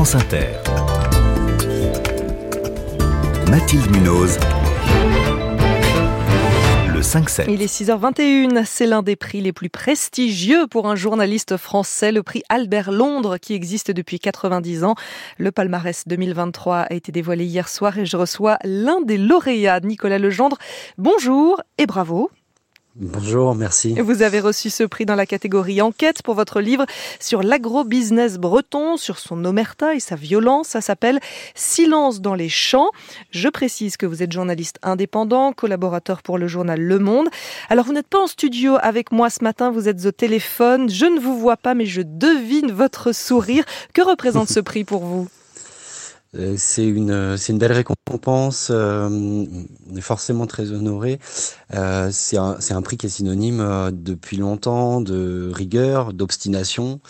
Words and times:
France 0.00 0.14
Inter. 0.14 0.46
Mathilde 3.50 3.90
Munoz. 3.90 4.38
Le 6.88 7.02
5-7. 7.02 7.44
Il 7.50 7.60
est 7.60 7.66
6h21. 7.66 8.64
C'est 8.64 8.86
l'un 8.86 9.02
des 9.02 9.16
prix 9.16 9.42
les 9.42 9.52
plus 9.52 9.68
prestigieux 9.68 10.66
pour 10.68 10.88
un 10.88 10.94
journaliste 10.94 11.58
français, 11.58 12.12
le 12.12 12.22
prix 12.22 12.42
Albert 12.48 12.92
Londres, 12.92 13.36
qui 13.36 13.52
existe 13.52 13.90
depuis 13.90 14.18
90 14.18 14.84
ans. 14.84 14.94
Le 15.36 15.52
palmarès 15.52 16.08
2023 16.08 16.76
a 16.78 16.94
été 16.94 17.12
dévoilé 17.12 17.44
hier 17.44 17.68
soir 17.68 17.98
et 17.98 18.06
je 18.06 18.16
reçois 18.16 18.56
l'un 18.64 19.02
des 19.02 19.18
lauréats, 19.18 19.80
Nicolas 19.80 20.18
Legendre. 20.18 20.56
Bonjour 20.96 21.60
et 21.76 21.84
bravo. 21.84 22.30
Bonjour, 22.96 23.54
merci. 23.54 23.94
Vous 24.00 24.22
avez 24.22 24.40
reçu 24.40 24.68
ce 24.68 24.82
prix 24.82 25.06
dans 25.06 25.14
la 25.14 25.24
catégorie 25.24 25.80
enquête 25.80 26.22
pour 26.22 26.34
votre 26.34 26.60
livre 26.60 26.86
sur 27.20 27.42
l'agro-business 27.42 28.36
breton, 28.36 28.96
sur 28.96 29.20
son 29.20 29.44
omerta 29.44 29.94
et 29.94 30.00
sa 30.00 30.16
violence. 30.16 30.68
Ça 30.68 30.80
s'appelle 30.80 31.20
Silence 31.54 32.20
dans 32.20 32.34
les 32.34 32.48
champs. 32.48 32.90
Je 33.30 33.48
précise 33.48 33.96
que 33.96 34.06
vous 34.06 34.24
êtes 34.24 34.32
journaliste 34.32 34.78
indépendant, 34.82 35.52
collaborateur 35.52 36.22
pour 36.22 36.36
le 36.36 36.48
journal 36.48 36.80
Le 36.80 36.98
Monde. 36.98 37.28
Alors 37.68 37.84
vous 37.84 37.92
n'êtes 37.92 38.08
pas 38.08 38.20
en 38.20 38.26
studio 38.26 38.76
avec 38.80 39.12
moi 39.12 39.30
ce 39.30 39.44
matin, 39.44 39.70
vous 39.70 39.88
êtes 39.88 40.04
au 40.06 40.12
téléphone. 40.12 40.90
Je 40.90 41.06
ne 41.06 41.20
vous 41.20 41.38
vois 41.38 41.56
pas, 41.56 41.74
mais 41.74 41.86
je 41.86 42.02
devine 42.02 42.72
votre 42.72 43.12
sourire. 43.12 43.64
Que 43.94 44.02
représente 44.02 44.48
ce 44.48 44.60
prix 44.70 44.82
pour 44.82 45.04
vous? 45.04 45.28
C'est 46.56 46.86
une 46.86 47.36
c'est 47.36 47.52
une 47.52 47.58
belle 47.58 47.72
récompense. 47.72 48.68
Euh, 48.70 49.08
on 49.10 49.96
est 49.96 50.00
forcément 50.00 50.46
très 50.46 50.70
honoré. 50.70 51.18
Euh, 51.74 52.10
c'est 52.12 52.36
un 52.36 52.56
c'est 52.60 52.72
un 52.72 52.82
prix 52.82 52.96
qui 52.96 53.06
est 53.06 53.08
synonyme 53.08 53.60
euh, 53.60 53.90
depuis 53.92 54.36
longtemps 54.36 55.00
de 55.00 55.50
rigueur, 55.52 56.12
d'obstination. 56.12 57.00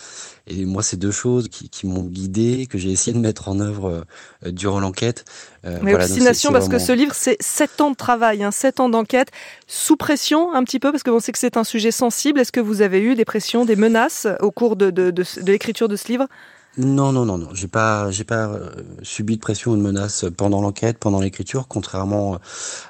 Et 0.47 0.65
moi, 0.65 0.81
c'est 0.81 0.97
deux 0.97 1.11
choses 1.11 1.49
qui, 1.49 1.69
qui 1.69 1.85
m'ont 1.85 2.03
guidé, 2.03 2.65
que 2.67 2.79
j'ai 2.79 2.89
essayé 2.89 3.13
de 3.13 3.21
mettre 3.21 3.47
en 3.47 3.59
œuvre 3.59 4.05
durant 4.47 4.79
l'enquête. 4.79 5.23
Mais 5.63 5.91
voilà, 5.91 6.05
obstination, 6.05 6.51
parce 6.51 6.67
que 6.67 6.79
ce 6.79 6.91
livre, 6.91 7.13
c'est 7.15 7.37
sept 7.41 7.79
ans 7.79 7.91
de 7.91 7.95
travail, 7.95 8.43
hein, 8.43 8.51
sept 8.51 8.79
ans 8.79 8.89
d'enquête, 8.89 9.29
sous 9.67 9.95
pression 9.95 10.51
un 10.53 10.63
petit 10.63 10.79
peu, 10.79 10.91
parce 10.91 11.03
que 11.03 11.11
on 11.11 11.19
sait 11.19 11.31
que 11.31 11.37
c'est 11.37 11.57
un 11.57 11.63
sujet 11.63 11.91
sensible. 11.91 12.39
Est-ce 12.39 12.51
que 12.51 12.59
vous 12.59 12.81
avez 12.81 13.01
eu 13.01 13.13
des 13.15 13.23
pressions, 13.23 13.65
des 13.65 13.75
menaces 13.75 14.27
au 14.41 14.51
cours 14.51 14.75
de, 14.75 14.89
de, 14.89 15.11
de, 15.11 15.23
de 15.41 15.51
l'écriture 15.51 15.87
de 15.87 15.95
ce 15.95 16.07
livre? 16.07 16.27
Non, 16.77 17.11
non, 17.11 17.25
non, 17.25 17.37
non. 17.37 17.49
J'ai 17.53 17.67
pas, 17.67 18.11
j'ai 18.11 18.23
pas 18.23 18.47
euh, 18.47 18.69
subi 19.01 19.35
de 19.35 19.41
pression 19.41 19.71
ou 19.71 19.75
de 19.75 19.81
menace 19.81 20.23
pendant 20.37 20.61
l'enquête, 20.61 20.97
pendant 20.99 21.19
l'écriture, 21.19 21.67
contrairement 21.67 22.35
euh, 22.35 22.37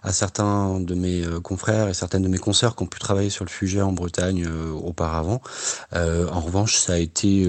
à 0.03 0.11
certains 0.11 0.79
de 0.79 0.93
mes 0.93 1.23
euh, 1.25 1.39
confrères 1.39 1.88
et 1.88 1.95
certaines 1.95 2.21
de 2.21 2.27
mes 2.27 2.38
consoeurs 2.38 2.75
qui 2.75 2.83
ont 2.83 2.88
pu 2.88 2.99
travailler 2.99 3.31
sur 3.31 3.43
le 3.43 3.49
sujet 3.49 3.81
en 3.81 3.91
Bretagne 3.91 4.47
auparavant. 4.83 5.41
en 5.93 6.39
revanche, 6.39 6.75
ça 6.75 6.93
a 6.93 6.97
été 6.97 7.47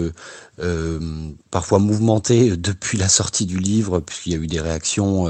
parfois 1.50 1.78
mouvementé 1.78 2.56
depuis 2.56 2.96
la 2.96 3.08
sortie 3.08 3.46
du 3.46 3.58
livre, 3.58 4.00
puisqu'il 4.00 4.32
y 4.32 4.34
a 4.34 4.38
eu 4.38 4.46
des 4.46 4.60
réactions, 4.60 5.28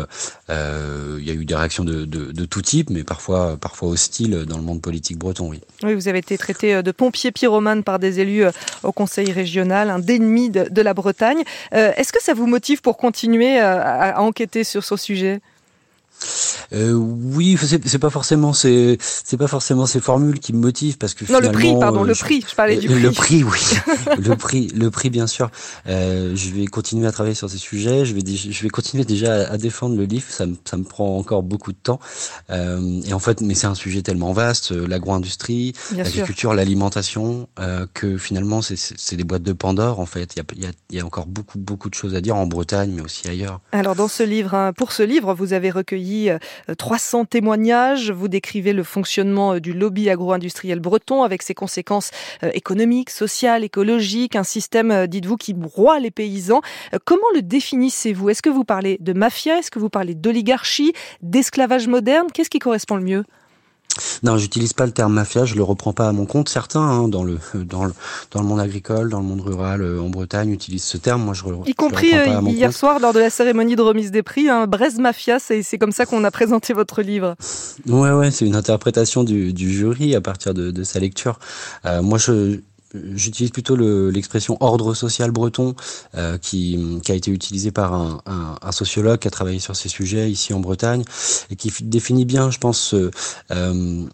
il 0.49 1.25
y 1.25 1.31
a 1.31 1.35
eu 1.35 1.45
des 1.45 1.55
réactions 1.55 1.85
de, 1.85 2.05
de, 2.05 2.45
tout 2.45 2.63
type, 2.63 2.91
mais 2.91 3.05
parfois, 3.05 3.57
parfois 3.57 3.89
hostiles 3.89 4.45
dans 4.47 4.57
le 4.57 4.63
monde 4.63 4.81
politique 4.81 5.19
breton. 5.19 5.49
Oui. 5.49 5.61
Oui, 5.83 5.95
vous 5.95 6.09
avez 6.09 6.19
été 6.19 6.37
traité 6.39 6.83
de 6.83 6.91
pompier 6.93 7.33
pyromane 7.33 7.83
par 7.83 7.99
des 7.99 8.21
élus 8.21 8.45
au 8.83 8.93
Conseil 8.93 9.33
régional, 9.33 9.91
un 9.91 9.99
de, 9.99 10.69
de 10.69 10.83
la 10.83 10.92
Bretagne. 10.95 11.43
Euh, 11.75 11.93
est-ce 11.97 12.13
que 12.13 12.23
ça 12.23 12.35
vous 12.35 12.47
motive 12.47 12.81
pour 12.81 12.97
continuer 12.97 13.61
euh, 13.61 13.81
à, 13.83 14.21
enquêter 14.21 14.65
sur 14.65 14.85
ce 14.85 14.97
sujet? 14.97 15.41
Euh, 16.75 16.93
oui, 16.93 17.59
c'est 17.61 17.99
pas 17.99 18.11
forcément 18.11 18.53
c'est 18.53 18.99
c'est 19.01 19.37
pas 19.37 19.47
forcément 19.47 19.87
ces 19.87 20.01
formules 20.01 20.39
qui 20.39 20.53
me 20.53 20.59
motivent 20.59 20.99
parce 20.99 21.15
que 21.15 21.31
non 21.31 21.41
le 21.41 21.51
prix 21.51 21.75
pardon 21.79 22.03
le 22.03 22.15
prix 22.15 22.45
je 22.49 22.55
parlais 22.55 22.77
du 22.77 22.89
prix 22.89 23.01
le 23.01 23.11
prix. 23.11 23.45
oui. 23.45 23.61
Le 24.19 24.37
prix 24.37 24.69
le 24.75 24.91
prix 24.91 25.11
bien 25.11 25.27
sûr. 25.27 25.51
Euh, 25.87 26.33
je 26.35 26.51
vais 26.51 26.67
continuer 26.67 27.07
à 27.07 27.13
travailler 27.13 27.35
sur 27.35 27.49
ces 27.51 27.59
sujets. 27.59 28.05
Je 28.05 28.15
vais 28.15 28.23
je 28.25 28.63
vais 28.63 28.69
continuer 28.69 29.05
déjà 29.05 29.49
à, 29.51 29.57
défendre 29.57 29.97
le 29.97 30.05
livre. 30.05 30.27
Ça 30.29 30.47
me 30.47 30.57
ça 30.65 30.77
me 30.77 30.85
prend 30.85 31.17
encore 31.17 31.43
beaucoup 31.43 31.73
de 31.73 31.79
temps. 31.83 32.01
Euh, 32.51 33.01
et 33.05 33.13
en 33.13 33.19
fait 33.19 33.41
mais 33.41 33.55
c'est 33.55 33.67
un 33.67 33.75
sujet 33.75 34.03
tellement 34.03 34.33
vaste 34.33 34.73
euh, 34.73 34.87
l'agro-industrie 34.87 35.73
l'agriculture 35.95 36.55
l'alimentation 36.55 37.49
euh, 37.59 37.87
que 37.95 38.17
finalement 38.17 38.63
c'est 38.63 38.77
c'est 38.77 39.17
des 39.17 39.25
boîtes 39.25 39.43
de 39.43 39.53
Pandore 39.53 40.01
en 40.01 40.07
fait. 40.07 40.35
Il 40.35 40.39
y 40.39 40.41
a 40.41 40.45
il 40.55 40.63
y 40.63 40.67
a, 40.67 40.99
y 40.99 41.01
a 41.01 41.07
encore 41.07 41.27
beaucoup 41.27 41.59
beaucoup 41.59 41.91
de 41.91 41.95
choses 41.95 42.15
à 42.15 42.21
dire 42.21 42.37
en 42.37 42.47
Bretagne 42.47 42.93
mais 42.95 43.03
aussi 43.03 43.29
ailleurs. 43.29 43.61
Alors 43.73 43.95
dans 43.95 44.09
ce 44.09 44.23
livre 44.23 44.55
hein, 44.55 44.73
pour 44.73 44.93
ce 44.93 45.03
livre 45.03 45.35
vous 45.35 45.53
avez 45.53 45.71
recueilli 45.71 46.31
300 46.77 47.23
euh, 47.23 47.25
témoignages. 47.25 48.11
Vous 48.11 48.29
décrivez 48.29 48.73
le 48.73 48.83
fonctionnement 48.83 49.55
euh, 49.55 49.61
du 49.61 49.73
lobby 49.73 50.11
agro-industriel 50.11 50.81
breton 50.81 51.23
avec 51.23 51.43
ses 51.43 51.55
conséquences 51.55 52.11
euh, 52.43 52.51
économiques, 52.55 53.11
sociales, 53.11 53.65
écologiques, 53.65 54.37
un 54.37 54.45
système, 54.45 55.07
dites-vous, 55.07 55.37
qui 55.37 55.55
broie 55.55 55.99
les 55.99 56.11
paysans. 56.11 56.61
Comment 57.05 57.23
le 57.35 57.43
définissez-vous? 57.43 58.31
Est-ce 58.31 58.43
que 58.43 58.51
vous 58.51 58.65
parlez 58.65 58.99
de 59.01 59.13
mafia? 59.13 59.59
Est-ce 59.59 59.71
que 59.71 59.79
vous 59.79 59.91
parlez 59.91 60.15
d'oligarchie, 60.15 60.93
d'esclavage 61.23 61.89
moderne? 61.89 62.29
Qu'est-ce 62.33 62.51
qui 62.51 62.59
correspond 62.59 62.97
le 62.97 63.05
mieux? 63.05 63.25
Non, 64.23 64.39
j'utilise 64.39 64.73
pas 64.73 64.87
le 64.87 64.93
terme 64.93 65.13
mafia, 65.13 65.45
je 65.45 65.55
le 65.55 65.63
reprends 65.63 65.93
pas 65.93 66.09
à 66.09 66.13
mon 66.13 66.27
compte. 66.27 66.49
Certains, 66.49 66.81
hein, 66.81 67.09
dans 67.09 67.25
le 67.25 67.39
dans 67.55 67.85
le 67.85 67.93
dans 68.31 68.41
le 68.41 68.47
monde 68.47 68.61
agricole, 68.61 69.11
dans 69.11 69.21
le 69.21 69.27
monde 69.27 69.41
rural, 69.43 69.83
euh, 69.83 70.01
en 70.01 70.09
Bretagne, 70.09 70.51
utilisent 70.51 70.85
ce 70.85 70.97
terme. 70.97 71.23
Moi, 71.23 71.35
je, 71.35 71.45
y 71.67 71.75
compris 71.75 72.15
euh, 72.15 72.41
hier 72.47 72.73
soir 72.73 73.01
lors 73.01 73.13
de 73.13 73.21
la 73.21 73.31
cérémonie 73.31 73.77
de 73.77 73.83
remise 73.83 74.11
des 74.11 74.23
prix, 74.23 74.49
hein, 74.49 74.67
Braise 74.67 74.99
Mafia, 74.99 75.39
c'est 75.39 75.63
c'est 75.63 75.79
comme 75.79 75.93
ça 75.93 76.07
qu'on 76.07 76.25
a 76.25 76.31
présenté 76.31 76.73
votre 76.73 77.03
livre. 77.03 77.37
Ouais, 77.87 78.13
ouais, 78.13 78.31
c'est 78.31 78.47
une 78.47 78.57
interprétation 78.57 79.25
du, 79.25 79.53
du 79.53 79.71
jury 79.71 80.15
à 80.15 80.21
partir 80.21 80.55
de, 80.55 80.71
de 80.71 80.85
sa 80.85 80.99
lecture. 80.99 81.39
Euh, 81.85 82.03
moi, 82.03 82.19
je 82.19 82.61
j'utilise 83.15 83.51
plutôt 83.51 83.77
l'expression 83.77 84.57
ordre 84.61 84.95
social 84.95 85.31
breton 85.31 85.75
euh, 86.15 86.39
qui, 86.39 86.79
qui, 87.03 87.13
a 87.13 87.15
été 87.15 87.31
utilisé 87.31 87.71
par 87.71 87.95
un, 87.95 88.21
un, 88.27 88.57
un, 88.61 88.73
sociologue 88.73 89.19
qui 89.19 89.29
a 89.29 89.31
travaillé 89.31 89.59
sur 89.59 89.77
ces 89.77 89.89
sujets 89.89 90.31
ici 90.31 90.53
en 90.55 90.61
Bretagne 90.61 91.05
et 91.51 91.57
qui 91.57 91.73
définit 91.83 92.25
bien, 92.25 92.51
je 92.51 92.59
pense, 92.59 92.95
euh, 92.95 93.11
euh, 93.51 94.07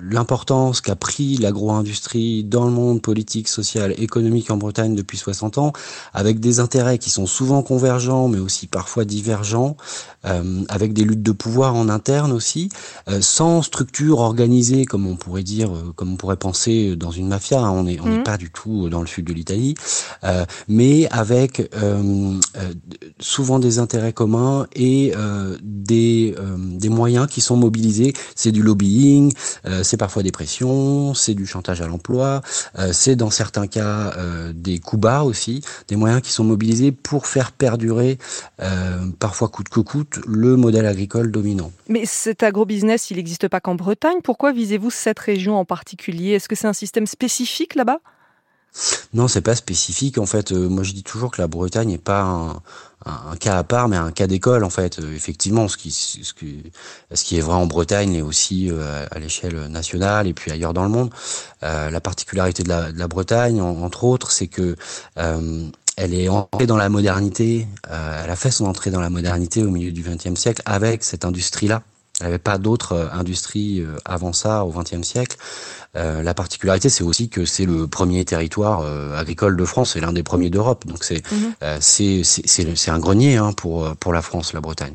l'importance 0.00 0.80
qu'a 0.80 0.96
pris 0.96 1.36
l'agro-industrie 1.36 2.44
dans 2.44 2.64
le 2.64 2.70
monde 2.70 3.00
politique, 3.00 3.48
social, 3.48 3.94
économique 3.98 4.50
en 4.50 4.56
Bretagne 4.56 4.94
depuis 4.94 5.18
60 5.18 5.58
ans, 5.58 5.72
avec 6.12 6.40
des 6.40 6.60
intérêts 6.60 6.98
qui 6.98 7.10
sont 7.10 7.26
souvent 7.26 7.62
convergents, 7.62 8.28
mais 8.28 8.38
aussi 8.38 8.66
parfois 8.66 9.04
divergents, 9.04 9.76
euh, 10.24 10.62
avec 10.68 10.92
des 10.92 11.04
luttes 11.04 11.22
de 11.22 11.32
pouvoir 11.32 11.74
en 11.74 11.88
interne 11.88 12.32
aussi, 12.32 12.68
euh, 13.08 13.20
sans 13.20 13.62
structure 13.62 14.18
organisée 14.18 14.84
comme 14.84 15.06
on 15.06 15.16
pourrait 15.16 15.42
dire, 15.42 15.70
comme 15.96 16.12
on 16.12 16.16
pourrait 16.16 16.36
penser 16.36 16.96
dans 16.96 17.10
une 17.10 17.28
mafia. 17.28 17.60
Hein, 17.60 17.70
on 17.70 17.86
est 17.86 18.01
on 18.02 18.08
n'est 18.08 18.18
mmh. 18.18 18.24
pas 18.24 18.36
du 18.36 18.50
tout 18.50 18.88
dans 18.88 19.00
le 19.00 19.06
sud 19.06 19.26
de 19.26 19.32
l'Italie, 19.32 19.74
euh, 20.24 20.44
mais 20.68 21.08
avec 21.10 21.60
euh, 21.74 22.38
euh, 22.56 22.72
souvent 23.20 23.58
des 23.58 23.78
intérêts 23.78 24.12
communs 24.12 24.66
et 24.74 25.12
des, 25.62 26.34
des 26.48 26.88
moyens 26.88 27.26
qui 27.26 27.40
sont 27.40 27.56
mobilisés. 27.56 28.12
C'est 28.34 28.52
du 28.52 28.62
lobbying, 28.62 29.32
c'est 29.82 29.96
parfois 29.96 30.22
des 30.22 30.32
pressions, 30.32 31.14
c'est 31.14 31.34
du 31.34 31.46
chantage 31.46 31.80
à 31.80 31.86
l'emploi, 31.86 32.42
c'est 32.92 33.16
dans 33.16 33.30
certains 33.30 33.66
cas 33.66 34.14
des 34.54 34.78
coups 34.78 35.02
bas 35.02 35.22
aussi, 35.22 35.62
des 35.88 35.96
moyens 35.96 36.22
qui 36.22 36.32
sont 36.32 36.44
mobilisés 36.44 36.92
pour 36.92 37.26
faire 37.26 37.52
perdurer, 37.52 38.18
parfois 39.18 39.48
coûte 39.48 39.68
que 39.68 39.80
coûte, 39.80 40.20
le 40.26 40.56
modèle 40.56 40.86
agricole 40.86 41.30
dominant. 41.30 41.72
Mais 41.88 42.06
cet 42.06 42.42
agrobusiness, 42.42 43.10
il 43.10 43.16
n'existe 43.16 43.48
pas 43.48 43.60
qu'en 43.60 43.74
Bretagne. 43.74 44.18
Pourquoi 44.22 44.52
visez-vous 44.52 44.90
cette 44.90 45.18
région 45.18 45.58
en 45.58 45.64
particulier? 45.64 46.32
Est-ce 46.32 46.48
que 46.48 46.54
c'est 46.54 46.68
un 46.68 46.72
système 46.72 47.06
spécifique 47.06 47.74
là-bas? 47.74 47.98
Non, 49.12 49.28
c'est 49.28 49.42
pas 49.42 49.54
spécifique. 49.54 50.16
En 50.18 50.26
fait, 50.26 50.52
euh, 50.52 50.68
moi 50.68 50.82
je 50.82 50.92
dis 50.92 51.02
toujours 51.02 51.30
que 51.30 51.40
la 51.40 51.46
Bretagne 51.46 51.88
n'est 51.88 51.98
pas 51.98 52.22
un, 52.22 52.62
un, 53.04 53.36
cas 53.36 53.58
à 53.58 53.64
part, 53.64 53.88
mais 53.88 53.96
un 53.98 54.10
cas 54.12 54.26
d'école. 54.26 54.64
En 54.64 54.70
fait, 54.70 54.98
euh, 54.98 55.14
effectivement, 55.14 55.68
ce 55.68 55.76
qui, 55.76 55.90
ce, 55.90 56.32
qui, 56.32 56.72
ce 57.12 57.24
qui 57.24 57.36
est 57.36 57.42
vrai 57.42 57.54
en 57.54 57.66
Bretagne 57.66 58.14
est 58.14 58.22
aussi 58.22 58.70
euh, 58.70 59.06
à 59.10 59.18
l'échelle 59.18 59.66
nationale 59.66 60.26
et 60.26 60.32
puis 60.32 60.50
ailleurs 60.50 60.72
dans 60.72 60.84
le 60.84 60.88
monde. 60.88 61.10
la 61.60 62.00
particularité 62.00 62.62
de 62.62 62.70
la, 62.70 62.92
de 62.92 62.98
la 62.98 63.08
Bretagne, 63.08 63.60
entre 63.60 64.04
autres, 64.04 64.30
c'est 64.30 64.48
que 64.48 64.76
elle 65.96 66.14
est 66.14 66.28
entrée 66.28 66.66
dans 66.66 66.76
la 66.76 66.88
modernité. 66.88 67.66
elle 67.88 68.30
a 68.30 68.36
fait 68.36 68.50
son 68.50 68.66
entrée 68.66 68.90
dans 68.90 69.00
la 69.00 69.10
modernité 69.10 69.62
au 69.62 69.70
milieu 69.70 69.92
du 69.92 70.02
XXe 70.02 70.38
siècle 70.38 70.62
avec 70.64 71.04
cette 71.04 71.24
industrie-là. 71.24 71.82
Elle 72.20 72.26
n'avait 72.26 72.38
pas 72.38 72.58
d'autres 72.58 73.10
industries 73.12 73.84
avant 74.04 74.32
ça 74.32 74.64
au 74.64 74.70
XXe 74.70 75.02
siècle. 75.02 75.36
Euh, 75.94 76.22
la 76.22 76.32
particularité, 76.32 76.88
c'est 76.88 77.04
aussi 77.04 77.28
que 77.28 77.44
c'est 77.44 77.66
le 77.66 77.86
premier 77.86 78.24
territoire 78.24 78.80
euh, 78.80 79.18
agricole 79.18 79.56
de 79.56 79.64
France, 79.64 79.92
c'est 79.92 80.00
l'un 80.00 80.12
des 80.12 80.22
premiers 80.22 80.48
d'Europe. 80.48 80.86
Donc 80.86 81.04
c'est 81.04 81.22
euh, 81.62 81.78
c'est 81.80 82.90
un 82.90 82.98
grenier 82.98 83.36
hein, 83.36 83.52
pour 83.52 83.94
pour 83.96 84.12
la 84.12 84.22
France, 84.22 84.54
la 84.54 84.60
Bretagne. 84.60 84.94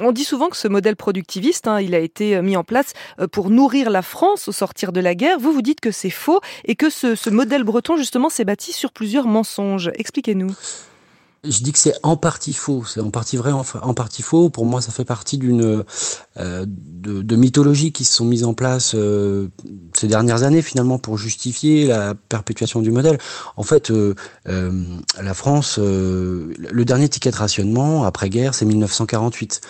On 0.00 0.12
dit 0.12 0.24
souvent 0.24 0.48
que 0.48 0.56
ce 0.56 0.68
modèle 0.68 0.96
productiviste, 0.96 1.68
hein, 1.68 1.80
il 1.80 1.94
a 1.94 1.98
été 1.98 2.40
mis 2.40 2.56
en 2.56 2.64
place 2.64 2.92
pour 3.30 3.50
nourrir 3.50 3.90
la 3.90 4.02
France 4.02 4.48
au 4.48 4.52
sortir 4.52 4.92
de 4.92 5.00
la 5.00 5.14
guerre. 5.14 5.38
Vous, 5.38 5.52
vous 5.52 5.62
dites 5.62 5.80
que 5.80 5.90
c'est 5.90 6.10
faux 6.10 6.40
et 6.64 6.76
que 6.76 6.90
ce, 6.90 7.14
ce 7.14 7.30
modèle 7.30 7.64
breton, 7.64 7.96
justement, 7.96 8.30
s'est 8.30 8.44
bâti 8.44 8.72
sur 8.72 8.92
plusieurs 8.92 9.26
mensonges. 9.26 9.90
Expliquez-nous. 9.94 10.54
je 11.44 11.62
dis 11.62 11.72
que 11.72 11.78
c'est 11.78 11.94
en 12.02 12.16
partie 12.16 12.52
faux, 12.52 12.84
c'est 12.84 13.00
en 13.00 13.10
partie 13.10 13.36
vrai, 13.36 13.52
en, 13.52 13.94
partie 13.94 14.22
faux. 14.22 14.48
Pour 14.48 14.64
moi, 14.64 14.80
ça 14.80 14.92
fait 14.92 15.04
partie 15.04 15.38
d'une 15.38 15.62
euh, 15.62 15.84
de, 16.36 17.22
de 17.22 17.36
mythologies 17.36 17.92
qui 17.92 18.04
se 18.04 18.14
sont 18.14 18.24
mises 18.24 18.44
en 18.44 18.54
place 18.54 18.92
euh, 18.94 19.48
ces 19.94 20.06
dernières 20.06 20.44
années 20.44 20.62
finalement 20.62 20.98
pour 20.98 21.18
justifier 21.18 21.86
la 21.86 22.14
perpétuation 22.14 22.80
du 22.80 22.90
modèle. 22.90 23.18
En 23.56 23.62
fait, 23.62 23.90
euh, 23.90 24.14
euh 24.48 24.70
la 25.20 25.34
France, 25.34 25.78
euh, 25.78 26.54
le 26.58 26.84
dernier 26.84 27.08
ticket 27.08 27.30
de 27.30 27.36
rationnement 27.36 28.04
après-guerre, 28.04 28.54
c'est 28.54 28.64
1948. 28.64 29.60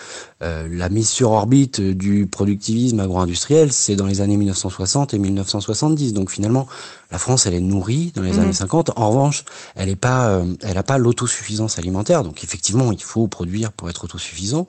la 0.41 0.89
mise 0.89 1.09
sur 1.09 1.31
orbite 1.31 1.79
du 1.79 2.27
productivisme 2.27 2.99
agro-industriel, 2.99 3.71
c'est 3.71 3.95
dans 3.95 4.07
les 4.07 4.19
années 4.21 4.37
1960 4.37 5.13
et 5.13 5.19
1970. 5.19 6.13
Donc 6.13 6.29
finalement, 6.29 6.67
la 7.11 7.17
France, 7.17 7.45
elle 7.45 7.53
est 7.53 7.61
nourrie 7.61 8.11
dans 8.15 8.23
les 8.23 8.33
mmh. 8.33 8.39
années 8.39 8.53
50. 8.53 8.91
En 8.95 9.09
revanche, 9.09 9.45
elle 9.75 9.87
n'est 9.87 9.95
pas, 9.95 10.41
elle 10.63 10.73
n'a 10.73 10.83
pas 10.83 10.97
l'autosuffisance 10.97 11.77
alimentaire. 11.77 12.23
Donc 12.23 12.43
effectivement, 12.43 12.91
il 12.91 13.01
faut 13.01 13.27
produire 13.27 13.71
pour 13.71 13.89
être 13.89 14.03
autosuffisant, 14.03 14.67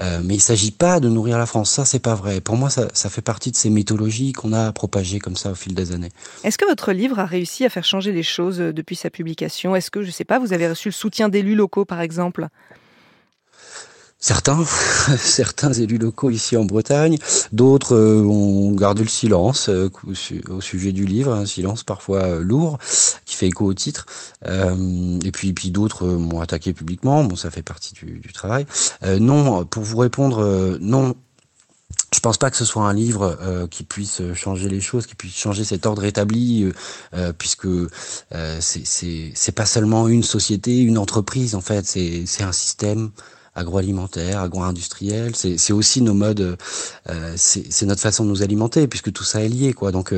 euh, 0.00 0.20
mais 0.24 0.34
il 0.34 0.40
s'agit 0.40 0.72
pas 0.72 1.00
de 1.00 1.08
nourrir 1.08 1.33
la 1.38 1.46
France. 1.46 1.70
Ça, 1.70 1.84
c'est 1.84 1.98
pas 1.98 2.14
vrai. 2.14 2.40
Pour 2.40 2.56
moi, 2.56 2.70
ça, 2.70 2.88
ça 2.92 3.08
fait 3.08 3.22
partie 3.22 3.50
de 3.50 3.56
ces 3.56 3.70
mythologies 3.70 4.32
qu'on 4.32 4.52
a 4.52 4.72
propagées 4.72 5.18
comme 5.18 5.36
ça 5.36 5.50
au 5.50 5.54
fil 5.54 5.74
des 5.74 5.92
années. 5.92 6.10
Est-ce 6.42 6.58
que 6.58 6.66
votre 6.66 6.92
livre 6.92 7.18
a 7.18 7.26
réussi 7.26 7.64
à 7.64 7.70
faire 7.70 7.84
changer 7.84 8.12
les 8.12 8.22
choses 8.22 8.60
euh, 8.60 8.72
depuis 8.72 8.96
sa 8.96 9.10
publication? 9.10 9.74
Est-ce 9.76 9.90
que, 9.90 10.02
je 10.02 10.10
sais 10.10 10.24
pas, 10.24 10.38
vous 10.38 10.52
avez 10.52 10.68
reçu 10.68 10.88
le 10.88 10.92
soutien 10.92 11.28
d'élus 11.28 11.54
locaux, 11.54 11.84
par 11.84 12.00
exemple? 12.00 12.48
Certains, 14.18 14.64
certains 15.18 15.72
élus 15.72 15.98
locaux 15.98 16.30
ici 16.30 16.56
en 16.56 16.64
Bretagne, 16.64 17.18
d'autres 17.52 17.94
euh, 17.94 18.22
ont 18.22 18.72
gardé 18.72 19.02
le 19.02 19.08
silence 19.08 19.68
euh, 19.68 19.90
au 20.48 20.60
sujet 20.60 20.92
du 20.92 21.04
livre, 21.04 21.32
un 21.32 21.44
silence 21.44 21.84
parfois 21.84 22.38
lourd 22.40 22.78
qui 23.26 23.36
fait 23.36 23.48
écho 23.48 23.66
au 23.66 23.74
titre. 23.74 24.06
et 24.44 25.30
puis, 25.30 25.52
puis 25.52 25.70
d'autres 25.70 26.06
m'ont 26.06 26.40
attaqué 26.40 26.72
publiquement. 26.72 27.24
Bon, 27.24 27.36
ça 27.36 27.50
fait 27.50 27.62
partie 27.62 27.94
du, 27.94 28.18
du 28.18 28.32
travail. 28.32 28.66
non, 29.20 29.64
pour 29.64 29.82
vous 29.82 29.98
répondre, 29.98 30.78
non. 30.80 31.14
Je 32.14 32.20
pense 32.20 32.38
pas 32.38 32.50
que 32.50 32.56
ce 32.56 32.64
soit 32.64 32.84
un 32.84 32.94
livre 32.94 33.66
qui 33.70 33.82
puisse 33.82 34.22
changer 34.34 34.68
les 34.68 34.80
choses, 34.80 35.06
qui 35.06 35.16
puisse 35.16 35.34
changer 35.36 35.64
cet 35.64 35.84
ordre 35.84 36.04
établi, 36.04 36.72
puisque 37.38 37.66
c'est 38.60 39.54
pas 39.54 39.66
seulement 39.66 40.06
une 40.08 40.22
société, 40.22 40.80
une 40.80 40.98
entreprise 40.98 41.54
en 41.54 41.60
fait, 41.60 41.84
c'est 41.86 42.42
un 42.42 42.52
système 42.52 43.10
agroalimentaire, 43.54 44.40
agro-industriel. 44.40 45.34
C'est 45.36 45.72
aussi 45.72 46.02
nos 46.02 46.14
modes, 46.14 46.56
euh, 47.08 47.32
c'est 47.36 47.86
notre 47.86 48.00
façon 48.00 48.24
de 48.24 48.30
nous 48.30 48.42
alimenter, 48.42 48.88
puisque 48.88 49.12
tout 49.12 49.24
ça 49.24 49.42
est 49.42 49.48
lié, 49.48 49.72
quoi. 49.72 49.92
Donc, 49.92 50.14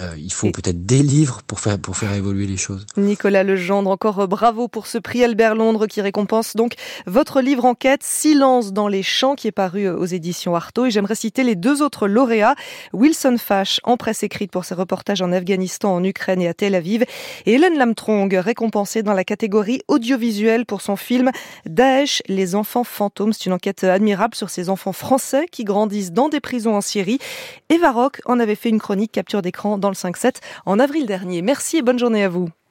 euh, 0.00 0.04
euh, 0.04 0.12
euh 0.12 0.16
il 0.18 0.32
faut 0.32 0.50
peut-être 0.50 0.84
des 0.84 1.02
livres 1.02 1.40
pour 1.46 1.60
faire 1.60 1.78
pour 1.78 1.96
faire 1.96 2.12
évoluer 2.12 2.46
les 2.46 2.56
choses. 2.56 2.86
Nicolas 2.96 3.42
Legendre, 3.42 3.90
encore 3.90 4.26
bravo 4.28 4.68
pour 4.68 4.86
ce 4.86 4.98
prix 4.98 5.24
Albert 5.24 5.54
Londres 5.54 5.86
qui 5.86 6.00
récompense 6.00 6.56
donc 6.56 6.74
votre 7.06 7.40
livre 7.40 7.64
enquête 7.64 8.02
Silence 8.02 8.72
dans 8.72 8.88
les 8.88 9.02
champs 9.02 9.34
qui 9.34 9.48
est 9.48 9.52
paru 9.52 9.88
aux 9.88 10.04
éditions 10.04 10.54
Artaud. 10.54 10.86
Et 10.86 10.90
j'aimerais 10.90 11.14
citer 11.14 11.42
les 11.42 11.56
deux 11.56 11.82
autres 11.82 12.06
lauréats 12.06 12.54
Wilson 12.92 13.36
Fash 13.38 13.80
en 13.84 13.96
presse 13.96 14.22
écrite 14.22 14.50
pour 14.50 14.64
ses 14.64 14.74
reportages 14.74 15.22
en 15.22 15.32
Afghanistan, 15.32 15.94
en 15.94 16.04
Ukraine 16.04 16.42
et 16.42 16.48
à 16.48 16.54
Tel 16.54 16.74
Aviv, 16.74 17.04
et 17.46 17.52
Hélène 17.54 17.78
Lamtrong 17.78 18.32
récompensée 18.32 19.02
dans 19.02 19.14
la 19.14 19.24
catégorie 19.24 19.82
audiovisuelle 19.88 20.66
pour 20.66 20.80
son 20.80 20.96
film 20.96 21.30
Daesh 21.66 22.22
les 22.28 22.54
enfants 22.54 22.84
fantômes. 22.84 23.32
C'est 23.32 23.46
une 23.46 23.52
enquête 23.52 23.84
admirable 23.84 24.34
sur 24.34 24.50
ces 24.50 24.68
enfants 24.68 24.92
français 24.92 25.46
qui 25.50 25.64
grandissent 25.64 26.12
dans 26.12 26.28
des 26.28 26.40
prisons 26.40 26.76
en 26.76 26.80
Syrie. 26.80 27.18
Eva 27.68 27.92
Rock 27.92 28.20
en 28.26 28.40
avait 28.40 28.54
fait 28.54 28.68
une 28.68 28.80
chronique 28.80 29.12
capture 29.12 29.42
d'écran 29.42 29.78
dans 29.90 30.08
le 30.08 30.12
5-7 30.12 30.36
en 30.66 30.78
avril 30.78 31.06
dernier. 31.06 31.42
Merci 31.42 31.78
et 31.78 31.82
bonne 31.82 31.98
journée 31.98 32.24
à 32.24 32.28
vous. 32.28 32.48